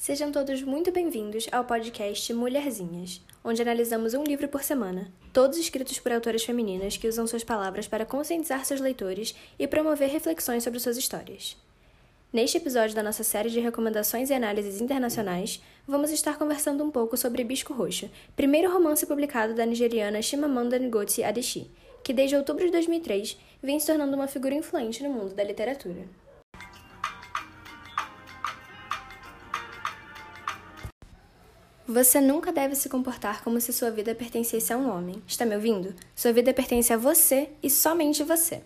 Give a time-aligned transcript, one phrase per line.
[0.00, 5.98] Sejam todos muito bem-vindos ao podcast Mulherzinhas, onde analisamos um livro por semana, todos escritos
[5.98, 10.80] por autoras femininas que usam suas palavras para conscientizar seus leitores e promover reflexões sobre
[10.80, 11.54] suas histórias.
[12.32, 17.14] Neste episódio da nossa série de recomendações e análises internacionais, vamos estar conversando um pouco
[17.18, 21.70] sobre Bisco Roxo, primeiro romance publicado da nigeriana Chimamanda Ngozi Adichie,
[22.02, 26.06] que desde outubro de 2003 vem se tornando uma figura influente no mundo da literatura.
[31.92, 35.20] Você nunca deve se comportar como se sua vida pertencesse a um homem.
[35.26, 35.92] Está me ouvindo?
[36.14, 38.62] Sua vida pertence a você e somente você.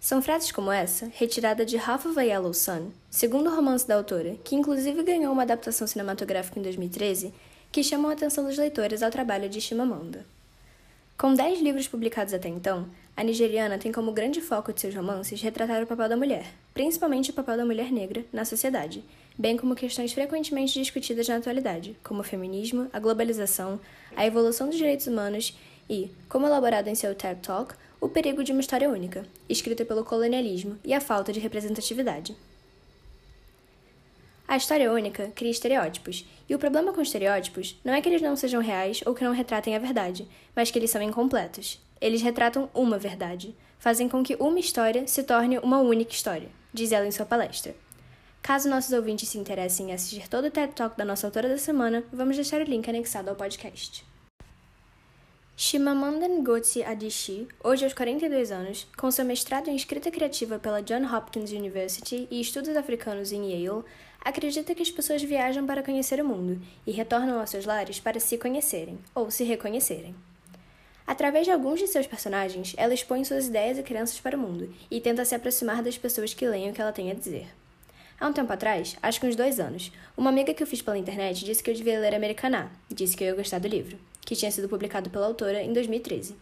[0.00, 4.36] São frases como essa, retirada de Half of a Yellow Sun, segundo romance da autora,
[4.42, 7.32] que inclusive ganhou uma adaptação cinematográfica em 2013,
[7.70, 10.26] que chamam a atenção dos leitores ao trabalho de Chimamanda.
[11.20, 15.42] Com dez livros publicados até então, a nigeriana tem como grande foco de seus romances
[15.42, 19.04] retratar o papel da mulher, principalmente o papel da mulher negra, na sociedade,
[19.36, 23.78] bem como questões frequentemente discutidas na atualidade, como o feminismo, a globalização,
[24.16, 25.54] a evolução dos direitos humanos
[25.90, 30.06] e, como elaborado em seu TED Talk, o perigo de uma história única, escrita pelo
[30.06, 32.34] colonialismo e a falta de representatividade.
[34.50, 38.34] A história única cria estereótipos, e o problema com estereótipos não é que eles não
[38.34, 41.80] sejam reais ou que não retratem a verdade, mas que eles são incompletos.
[42.00, 46.90] Eles retratam uma verdade, fazem com que uma história se torne uma única história, diz
[46.90, 47.76] ela em sua palestra.
[48.42, 51.56] Caso nossos ouvintes se interessem em assistir todo o TED Talk da nossa autora da
[51.56, 54.04] semana, vamos deixar o link anexado ao podcast.
[55.62, 61.12] Chimamanda Ngozi Adichie, hoje aos 42 anos, com seu mestrado em escrita criativa pela Johns
[61.12, 63.84] Hopkins University e estudos africanos em Yale,
[64.20, 68.20] acredita que as pessoas viajam para conhecer o mundo e retornam aos seus lares para
[68.20, 70.14] se conhecerem ou se reconhecerem.
[71.06, 74.72] Através de alguns de seus personagens, ela expõe suas ideias e crenças para o mundo
[74.90, 77.48] e tenta se aproximar das pessoas que leem o que ela tem a dizer.
[78.20, 80.98] Há um tempo atrás, acho que uns dois anos, uma amiga que eu fiz pela
[80.98, 84.36] internet disse que eu devia ler Americaná, disse que eu ia gostar do livro, que
[84.36, 86.36] tinha sido publicado pela autora em 2013.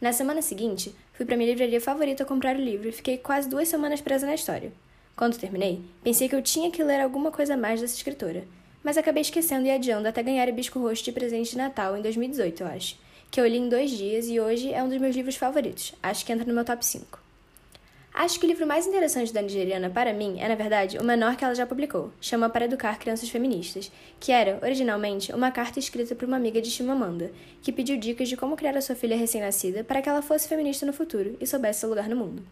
[0.00, 3.66] Na semana seguinte, fui para minha livraria favorita comprar o livro e fiquei quase duas
[3.66, 4.72] semanas presa na história.
[5.16, 8.44] Quando terminei, pensei que eu tinha que ler alguma coisa mais dessa escritora,
[8.84, 12.02] mas acabei esquecendo e adiando até ganhar o Bisco Roxo de presente de Natal em
[12.02, 12.98] 2018, eu acho,
[13.30, 16.22] que eu li em dois dias e hoje é um dos meus livros favoritos, acho
[16.22, 17.18] que entra no meu top 5.
[18.12, 21.34] Acho que o livro mais interessante da nigeriana para mim é, na verdade, o menor
[21.34, 23.90] que ela já publicou, Chama para Educar Crianças Feministas,
[24.20, 28.36] que era, originalmente, uma carta escrita por uma amiga de Chimamanda, que pediu dicas de
[28.36, 31.80] como criar a sua filha recém-nascida para que ela fosse feminista no futuro e soubesse
[31.80, 32.42] seu lugar no mundo.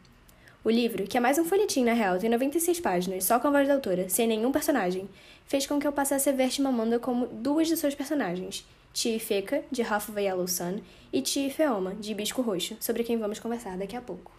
[0.64, 3.50] O livro, que é mais um folhetim na real, tem 96 páginas, só com a
[3.50, 5.06] voz da autora, sem nenhum personagem,
[5.44, 9.62] fez com que eu passasse a ver Chimamanda como duas de suas personagens, Tia Feca,
[9.70, 10.80] de Half of a Yellow Sun,
[11.12, 14.32] e Tia Feoma, de Hibisco Roxo, sobre quem vamos conversar daqui a pouco.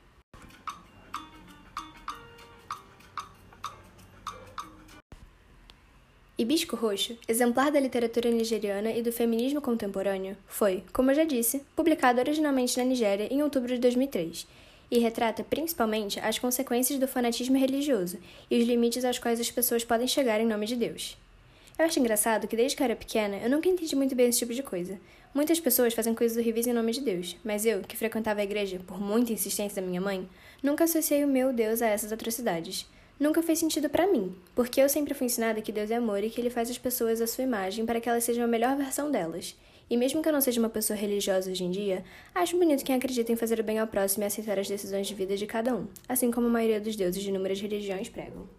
[6.40, 11.62] Hibisco Roxo, exemplar da literatura nigeriana e do feminismo contemporâneo, foi, como eu já disse,
[11.76, 14.48] publicado originalmente na Nigéria em outubro de 2003
[14.90, 18.18] e retrata principalmente as consequências do fanatismo religioso
[18.50, 21.18] e os limites aos quais as pessoas podem chegar em nome de Deus.
[21.78, 24.40] Eu acho engraçado que desde que eu era pequena eu nunca entendi muito bem esse
[24.40, 25.00] tipo de coisa.
[25.34, 28.80] Muitas pessoas fazem coisas horríveis em nome de Deus, mas eu, que frequentava a igreja
[28.88, 30.28] por muita insistência da minha mãe,
[30.64, 32.88] nunca associei o meu Deus a essas atrocidades
[33.20, 36.30] nunca fez sentido para mim, porque eu sempre fui ensinada que Deus é amor e
[36.30, 39.10] que ele faz as pessoas à sua imagem para que elas sejam a melhor versão
[39.10, 39.56] delas.
[39.90, 42.04] E mesmo que eu não seja uma pessoa religiosa hoje em dia,
[42.34, 45.14] acho bonito quem acredita em fazer o bem ao próximo e aceitar as decisões de
[45.14, 48.50] vida de cada um, assim como a maioria dos deuses de inúmeras religiões pregam.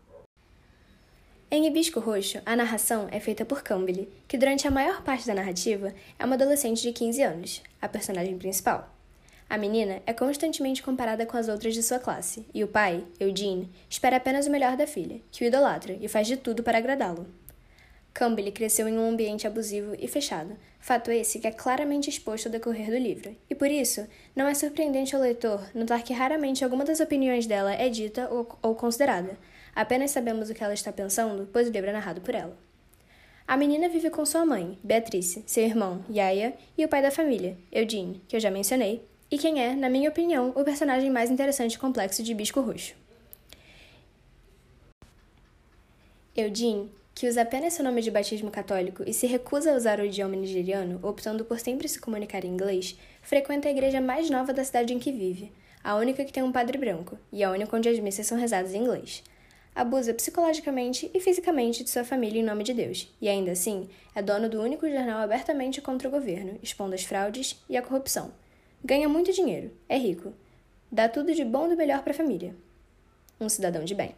[1.51, 5.35] Em Hibisco Roxo, a narração é feita por Cambly, que durante a maior parte da
[5.35, 8.93] narrativa é uma adolescente de 15 anos, a personagem principal.
[9.49, 13.71] A menina é constantemente comparada com as outras de sua classe, e o pai, Eugene,
[13.89, 17.27] espera apenas o melhor da filha, que o idolatra e faz de tudo para agradá-lo.
[18.17, 22.53] Campbell cresceu em um ambiente abusivo e fechado, fato esse que é claramente exposto ao
[22.53, 26.83] decorrer do livro, e por isso não é surpreendente ao leitor notar que raramente alguma
[26.83, 29.39] das opiniões dela é dita ou, ou considerada,
[29.75, 32.57] apenas sabemos o que ela está pensando, pois o livro é narrado por ela.
[33.47, 37.59] A menina vive com sua mãe, Beatrice, seu irmão, Yaya, e o pai da família,
[37.71, 41.75] Eugene, que eu já mencionei, e quem é, na minha opinião, o personagem mais interessante
[41.75, 42.95] e complexo de Bisco Roxo.
[46.35, 50.05] Eugene, que usa apenas seu nome de batismo católico e se recusa a usar o
[50.05, 54.63] idioma nigeriano, optando por sempre se comunicar em inglês, frequenta a igreja mais nova da
[54.63, 55.51] cidade em que vive,
[55.83, 58.75] a única que tem um padre branco, e a única onde as missas são rezadas
[58.75, 59.25] em inglês.
[59.75, 64.21] Abusa psicologicamente e fisicamente de sua família em nome de Deus, e ainda assim é
[64.21, 68.31] dono do único jornal abertamente contra o governo, expondo as fraudes e a corrupção
[68.85, 70.35] Ganha muito dinheiro, é rico.
[70.93, 72.55] Dá tudo de bom e do melhor para a família.
[73.41, 74.15] Um cidadão de bem.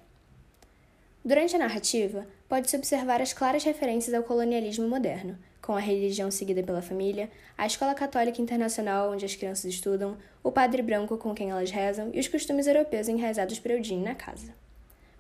[1.24, 6.62] Durante a narrativa, pode-se observar as claras referências ao colonialismo moderno, com a religião seguida
[6.62, 11.50] pela família, a escola católica internacional onde as crianças estudam, o padre branco com quem
[11.50, 14.54] elas rezam e os costumes europeus enraizados por Eugene na casa.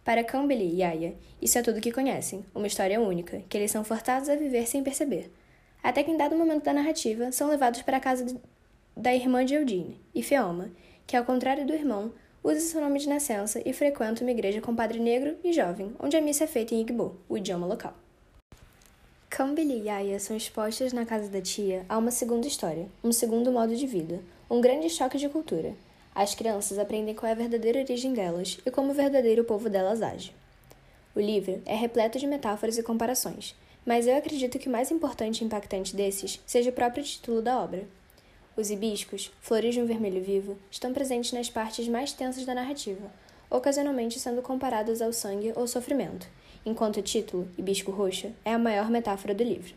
[0.04, 3.84] Para Campbell e Yaya, isso é tudo que conhecem, uma história única, que eles são
[3.84, 5.30] forçados a viver sem perceber.
[5.82, 8.40] Até que em dado momento da narrativa, são levados para a casa
[8.96, 10.70] da irmã de Eugene, Ifeoma,
[11.06, 12.12] que ao contrário do irmão,
[12.42, 16.16] usa seu nome de nascença e frequenta uma igreja com padre negro e jovem, onde
[16.16, 17.94] a missa é feita em Igbo, o idioma local.
[19.28, 23.52] Campbell e Yaya são expostas na casa da tia a uma segunda história, um segundo
[23.52, 24.20] modo de vida,
[24.50, 25.74] um grande choque de cultura.
[26.14, 30.02] As crianças aprendem qual é a verdadeira origem delas e como o verdadeiro povo delas
[30.02, 30.34] age.
[31.14, 33.54] O livro é repleto de metáforas e comparações,
[33.84, 37.62] mas eu acredito que o mais importante e impactante desses seja o próprio título da
[37.62, 37.86] obra,
[38.58, 43.08] os hibiscos, flores de um vermelho vivo, estão presentes nas partes mais tensas da narrativa,
[43.48, 46.26] ocasionalmente sendo comparados ao sangue ou sofrimento,
[46.66, 49.74] enquanto o título, Hibisco Roxo, é a maior metáfora do livro.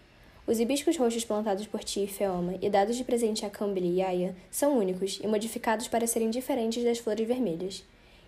[0.48, 4.00] Os hibiscos roxos plantados por Ti e Feoma e dados de presente a Campbell e
[4.00, 7.84] Yaya são únicos e modificados para serem diferentes das flores vermelhas,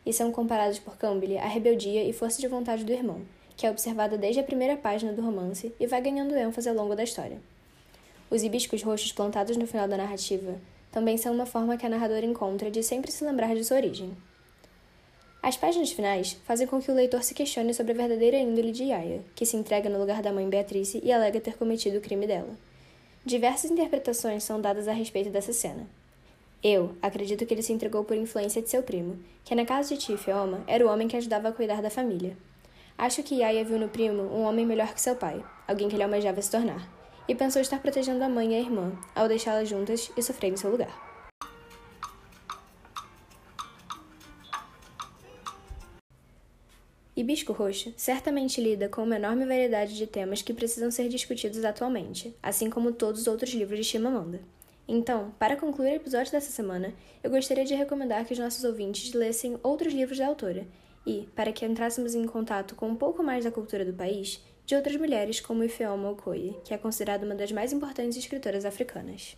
[0.05, 3.21] e são comparados por Campbell à rebeldia e força de vontade do irmão,
[3.57, 6.95] que é observada desde a primeira página do romance e vai ganhando ênfase ao longo
[6.95, 7.41] da história.
[8.33, 10.55] Os hibiscos roxos plantados no final da narrativa
[10.91, 14.11] também são uma forma que a narradora encontra de sempre se lembrar de sua origem.
[15.39, 18.85] As páginas finais fazem com que o leitor se questione sobre a verdadeira índole de
[18.85, 22.25] Yaya, que se entrega no lugar da mãe Beatrice e alega ter cometido o crime
[22.25, 22.57] dela.
[23.23, 25.85] Diversas interpretações são dadas a respeito dessa cena.
[26.63, 30.01] Eu acredito que ele se entregou por influência de seu primo, que na casa de
[30.01, 32.35] Tia Feoma era o homem que ajudava a cuidar da família.
[32.97, 36.01] Acho que Yaya viu no primo um homem melhor que seu pai, alguém que ele
[36.01, 40.11] almejava se tornar e pensou estar protegendo a mãe e a irmã ao deixá-las juntas
[40.15, 41.13] e sofrer em seu lugar.
[47.15, 52.35] Hibisco Roxo certamente lida com uma enorme variedade de temas que precisam ser discutidos atualmente,
[52.41, 54.41] assim como todos os outros livros de Chimamanda.
[54.87, 56.93] Então, para concluir o episódio dessa semana,
[57.23, 60.67] eu gostaria de recomendar que os nossos ouvintes lessem outros livros da autora
[61.05, 64.75] e, para que entrássemos em contato com um pouco mais da cultura do país, de
[64.75, 69.37] outras mulheres como Ifeoma Okoye, que é considerada uma das mais importantes escritoras africanas.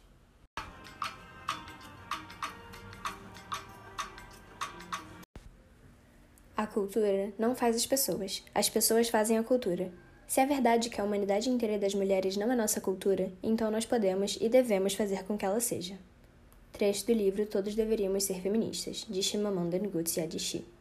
[6.56, 9.92] A cultura não faz as pessoas, as pessoas fazem a cultura.
[10.28, 13.86] Se é verdade que a humanidade inteira das mulheres não é nossa cultura, então nós
[13.86, 15.98] podemos e devemos fazer com que ela seja.
[16.72, 20.75] Trecho do livro Todos Deveríamos Ser Feministas, de Chimamanda Ngozi Adichie.